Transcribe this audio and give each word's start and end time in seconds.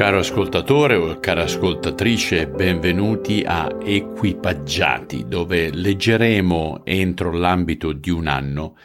Caro 0.00 0.20
ascoltatore 0.20 0.94
o 0.94 1.20
cara 1.20 1.42
ascoltatrice, 1.42 2.46
benvenuti 2.48 3.44
a 3.46 3.68
Equipaggiati, 3.84 5.26
dove 5.28 5.70
leggeremo 5.70 6.86
entro 6.86 7.30
l'ambito 7.32 7.92
di 7.92 8.08
un 8.08 8.26
anno 8.26 8.78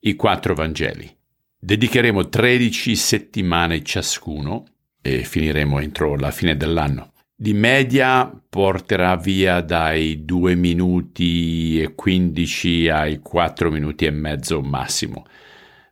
i 0.00 0.14
quattro 0.14 0.52
Vangeli. 0.52 1.10
Dedicheremo 1.58 2.28
13 2.28 2.96
settimane 2.96 3.82
ciascuno 3.82 4.66
e 5.00 5.24
finiremo 5.24 5.80
entro 5.80 6.16
la 6.16 6.30
fine 6.30 6.54
dell'anno. 6.54 7.12
Di 7.34 7.54
media 7.54 8.30
porterà 8.46 9.16
via 9.16 9.62
dai 9.62 10.26
2 10.26 10.54
minuti 10.54 11.80
e 11.80 11.94
15 11.94 12.88
ai 12.90 13.20
4 13.20 13.70
minuti 13.70 14.04
e 14.04 14.10
mezzo 14.10 14.60
massimo. 14.60 15.24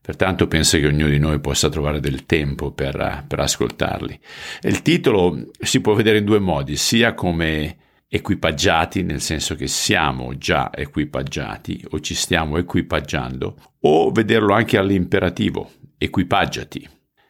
Pertanto 0.06 0.46
penso 0.46 0.78
che 0.78 0.86
ognuno 0.86 1.08
di 1.08 1.18
noi 1.18 1.40
possa 1.40 1.68
trovare 1.68 1.98
del 1.98 2.26
tempo 2.26 2.70
per, 2.70 3.24
per 3.26 3.40
ascoltarli. 3.40 4.16
Il 4.62 4.80
titolo 4.82 5.48
si 5.58 5.80
può 5.80 5.94
vedere 5.94 6.18
in 6.18 6.24
due 6.24 6.38
modi, 6.38 6.76
sia 6.76 7.12
come 7.12 7.76
equipaggiati, 8.06 9.02
nel 9.02 9.20
senso 9.20 9.56
che 9.56 9.66
siamo 9.66 10.38
già 10.38 10.70
equipaggiati 10.72 11.84
o 11.90 11.98
ci 11.98 12.14
stiamo 12.14 12.56
equipaggiando, 12.56 13.56
o 13.80 14.12
vederlo 14.12 14.54
anche 14.54 14.78
all'imperativo, 14.78 15.72
equipaggiati, 15.98 16.88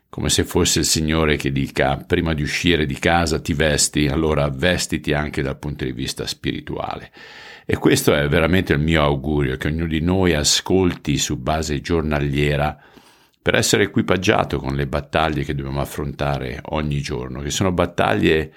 come 0.09 0.29
se 0.29 0.45
fosse 0.45 0.81
il 0.81 0.85
Signore 0.85 1.37
che 1.37 1.53
dica 1.53 1.97
prima 1.97 2.33
di 2.33 2.43
uscire 2.43 2.87
di 2.87 2.99
casa 2.99 3.41
ti 3.41 3.53
vesti, 3.53 4.07
allora 4.07 4.49
vestiti 4.49 5.13
anche 5.13 5.43
dal 5.43 5.59
punto 5.59 5.85
di 5.85 5.93
vista 5.93 6.27
spirituale. 6.27 7.11
E 7.67 7.77
questo 7.77 8.15
è 8.15 8.29
veramente 8.29 8.73
il 8.73 8.79
mio 8.79 9.03
augurio, 9.03 9.57
che 9.57 9.69
ognuno 9.69 9.89
di 9.89 10.01
noi 10.01 10.35
ascolti 10.35 11.19
su 11.19 11.37
base 11.37 11.81
giornaliera 11.81 12.79
per 13.43 13.57
essere 13.57 13.85
equipaggiato 13.85 14.59
con 14.59 14.75
le 14.75 14.87
battaglie 14.87 15.45
che 15.45 15.55
dobbiamo 15.55 15.81
affrontare 15.81 16.61
ogni 16.71 17.01
giorno, 17.01 17.43
che 17.43 17.51
sono 17.51 17.73
battaglie 17.73 18.53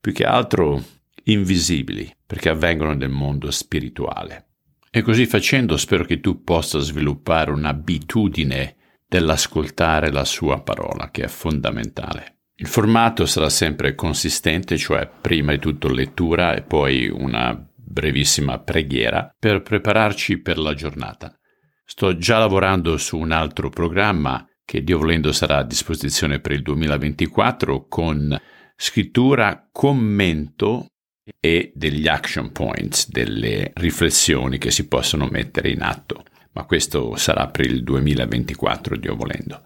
più 0.00 0.12
che 0.12 0.24
altro 0.24 0.82
invisibili, 1.24 2.14
perché 2.26 2.50
avvengono 2.50 2.94
nel 2.94 3.10
mondo 3.10 3.50
spirituale. 3.50 4.46
E 4.90 5.02
così 5.02 5.26
facendo 5.26 5.76
spero 5.76 6.04
che 6.04 6.20
tu 6.20 6.42
possa 6.42 6.78
sviluppare 6.78 7.50
un'abitudine 7.50 8.76
dell'ascoltare 9.10 10.12
la 10.12 10.24
sua 10.24 10.62
parola, 10.62 11.10
che 11.10 11.24
è 11.24 11.26
fondamentale. 11.26 12.42
Il 12.54 12.68
formato 12.68 13.26
sarà 13.26 13.48
sempre 13.48 13.96
consistente, 13.96 14.78
cioè 14.78 15.10
prima 15.20 15.50
di 15.50 15.58
tutto 15.58 15.88
lettura 15.88 16.54
e 16.54 16.62
poi 16.62 17.08
una 17.08 17.60
brevissima 17.74 18.60
preghiera 18.60 19.34
per 19.36 19.62
prepararci 19.62 20.38
per 20.38 20.58
la 20.58 20.74
giornata. 20.74 21.36
Sto 21.84 22.16
già 22.18 22.38
lavorando 22.38 22.96
su 22.98 23.18
un 23.18 23.32
altro 23.32 23.68
programma 23.68 24.46
che 24.64 24.84
Dio 24.84 24.98
volendo 24.98 25.32
sarà 25.32 25.56
a 25.56 25.64
disposizione 25.64 26.38
per 26.38 26.52
il 26.52 26.62
2024 26.62 27.86
con 27.88 28.40
scrittura, 28.76 29.68
commento 29.72 30.86
e 31.40 31.72
degli 31.74 32.06
action 32.06 32.52
points, 32.52 33.10
delle 33.10 33.72
riflessioni 33.74 34.58
che 34.58 34.70
si 34.70 34.86
possono 34.86 35.26
mettere 35.26 35.70
in 35.70 35.82
atto. 35.82 36.22
Ma 36.52 36.64
questo 36.64 37.16
sarà 37.16 37.48
per 37.48 37.66
il 37.66 37.82
2024, 37.84 38.96
Dio 38.96 39.14
volendo. 39.14 39.62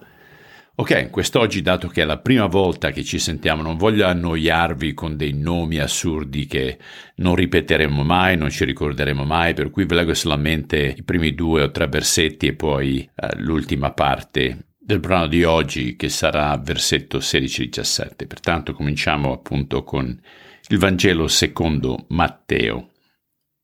Ok, 0.77 1.09
quest'oggi, 1.09 1.61
dato 1.61 1.87
che 1.87 2.01
è 2.01 2.05
la 2.05 2.17
prima 2.17 2.47
volta 2.47 2.91
che 2.91 3.01
ci 3.01 3.17
sentiamo, 3.17 3.61
non 3.61 3.77
voglio 3.77 4.05
annoiarvi 4.07 4.93
con 4.93 5.15
dei 5.15 5.31
nomi 5.31 5.77
assurdi 5.77 6.47
che 6.47 6.77
non 7.17 7.33
ripeteremo 7.33 8.03
mai, 8.03 8.35
non 8.35 8.49
ci 8.49 8.65
ricorderemo 8.65 9.23
mai, 9.23 9.53
per 9.53 9.69
cui 9.69 9.85
vi 9.85 9.95
leggo 9.95 10.13
solamente 10.13 10.93
i 10.97 11.03
primi 11.03 11.33
due 11.33 11.63
o 11.63 11.71
tre 11.71 11.87
versetti 11.87 12.47
e 12.47 12.55
poi 12.55 13.09
eh, 13.15 13.37
l'ultima 13.37 13.93
parte 13.93 14.73
del 14.77 14.99
brano 14.99 15.27
di 15.27 15.45
oggi 15.45 15.95
che 15.95 16.09
sarà 16.09 16.57
versetto 16.57 17.19
16-17. 17.19 18.27
Pertanto 18.27 18.73
cominciamo 18.73 19.31
appunto 19.31 19.85
con 19.85 20.19
il 20.67 20.77
Vangelo 20.77 21.29
secondo 21.29 22.05
Matteo, 22.09 22.91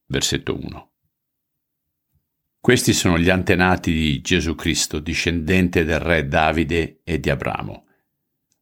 versetto 0.07 0.57
1. 0.57 0.90
Questi 2.61 2.93
sono 2.93 3.17
gli 3.17 3.31
antenati 3.31 3.91
di 3.91 4.21
Gesù 4.21 4.53
Cristo, 4.53 4.99
discendente 4.99 5.83
del 5.83 5.99
re 5.99 6.27
Davide 6.27 7.01
e 7.03 7.19
di 7.19 7.31
Abramo. 7.31 7.87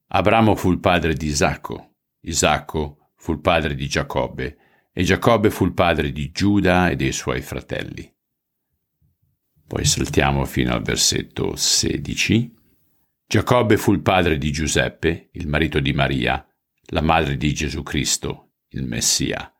Abramo 0.07 0.55
fu 0.55 0.71
il 0.71 0.79
padre 0.79 1.13
di 1.15 1.25
Isacco, 1.25 1.95
Isacco 2.21 3.11
fu 3.17 3.33
il 3.33 3.41
padre 3.41 3.75
di 3.75 3.89
Giacobbe, 3.89 4.57
e 4.93 5.03
Giacobbe 5.03 5.49
fu 5.49 5.65
il 5.65 5.73
padre 5.73 6.13
di 6.13 6.31
Giuda 6.31 6.89
e 6.89 6.95
dei 6.95 7.11
suoi 7.11 7.41
fratelli. 7.41 8.09
Poi 9.67 9.83
saltiamo 9.83 10.45
fino 10.45 10.73
al 10.73 10.81
versetto 10.81 11.57
16. 11.57 12.55
Giacobbe 13.27 13.75
fu 13.75 13.91
il 13.91 14.01
padre 14.01 14.37
di 14.37 14.49
Giuseppe, 14.53 15.27
il 15.33 15.45
marito 15.45 15.81
di 15.81 15.91
Maria, 15.91 16.47
la 16.91 17.01
madre 17.01 17.35
di 17.35 17.53
Gesù 17.53 17.83
Cristo, 17.83 18.53
il 18.69 18.85
Messia. 18.85 19.53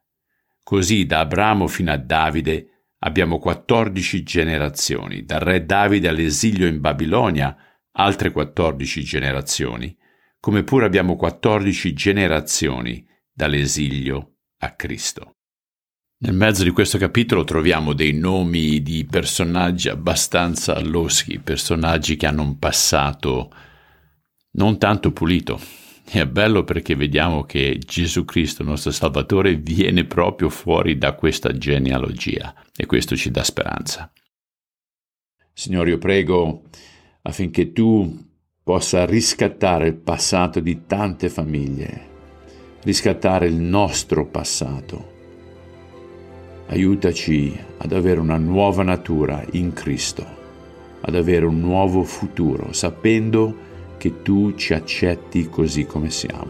Così 0.64 1.06
da 1.06 1.20
Abramo 1.20 1.68
fino 1.68 1.92
a 1.92 1.98
Davide 1.98 2.79
Abbiamo 3.00 3.40
14 3.40 4.24
generazioni, 4.24 5.24
dal 5.24 5.40
re 5.40 5.66
Davide 5.66 6.10
all'esilio 6.10 6.68
in 6.68 6.82
Babilonia, 6.82 7.56
altre 7.94 8.32
14 8.32 9.04
generazioni, 9.04 9.96
come 10.40 10.64
pure 10.64 10.86
abbiamo 10.86 11.16
14 11.16 11.94
generazioni 11.94 13.06
dall'esilio 13.32 14.36
a 14.60 14.72
Cristo. 14.76 15.36
Nel 16.22 16.34
mezzo 16.34 16.64
di 16.64 16.72
questo 16.72 16.98
capitolo 16.98 17.46
troviamo 17.46 17.94
dei 17.94 18.12
nomi 18.12 18.82
di 18.82 19.06
personaggi 19.10 19.88
abbastanza 19.88 20.78
loschi, 20.82 21.40
personaggi 21.40 22.18
che 22.18 22.26
hanno 22.26 22.42
un 22.42 22.60
passato 22.60 23.50
non 24.52 24.78
tanto 24.78 25.14
pulito, 25.14 25.58
è 26.22 26.26
bello 26.26 26.64
perché 26.64 26.96
vediamo 26.96 27.44
che 27.44 27.80
Gesù 27.86 28.26
Cristo, 28.26 28.64
nostro 28.64 28.92
Salvatore, 28.92 29.56
viene 29.56 30.06
proprio 30.06 30.50
fuori 30.50 30.98
da 30.98 31.14
questa 31.14 31.56
genealogia 31.56 32.54
e 32.76 32.86
questo 32.86 33.16
ci 33.16 33.30
dà 33.30 33.44
speranza. 33.44 34.12
Signore, 35.54 35.92
io 35.92 35.98
prego 35.98 36.64
affinché 37.22 37.74
tu 37.74 38.28
possa 38.64 39.06
riscattare 39.06 39.88
il 39.88 39.96
passato 39.96 40.60
di 40.60 40.86
tante 40.86 41.30
famiglie, 41.30 42.08
riscattare 42.84 43.48
il 43.48 43.56
nostro 43.56 44.26
passato. 44.26 45.18
Aiutaci 46.68 47.58
ad 47.78 47.92
avere 47.92 48.20
una 48.20 48.38
nuova 48.38 48.84
natura 48.84 49.44
in 49.52 49.74
Cristo, 49.74 50.26
ad 51.02 51.16
avere 51.16 51.46
un 51.46 51.60
nuovo 51.60 52.04
futuro, 52.04 52.74
sapendo 52.74 53.54
che 53.54 53.69
che 54.00 54.24
tu 54.24 54.56
ci 54.56 54.74
accetti 54.74 55.48
così 55.50 55.86
come 55.86 56.10
siamo. 56.10 56.48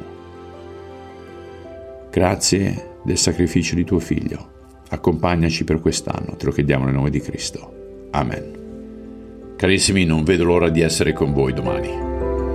Grazie 2.10 3.00
del 3.04 3.18
sacrificio 3.18 3.76
di 3.76 3.84
tuo 3.84 4.00
Figlio. 4.00 4.58
Accompagnaci 4.90 5.66
per 5.66 5.82
quest'anno, 5.82 6.36
te 6.38 6.46
lo 6.46 6.52
chiediamo 6.52 6.86
nel 6.86 6.94
nome 6.94 7.10
di 7.10 7.20
Cristo. 7.20 8.08
Amen. 8.12 9.56
Carissimi, 9.58 10.06
non 10.06 10.24
vedo 10.24 10.46
l'ora 10.46 10.70
di 10.70 10.82
essere 10.82 11.12
con 11.12 11.34
voi 11.34 11.54
domani. 11.54 11.90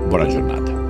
Buona 0.08 0.26
giornata. 0.26 0.83